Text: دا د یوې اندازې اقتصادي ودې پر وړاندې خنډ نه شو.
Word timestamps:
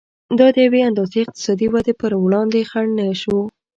دا 0.39 0.47
د 0.53 0.57
یوې 0.65 0.81
اندازې 0.89 1.17
اقتصادي 1.21 1.67
ودې 1.69 1.93
پر 2.01 2.11
وړاندې 2.25 2.67
خنډ 2.69 2.91
نه 2.99 3.07
شو. 3.21 3.37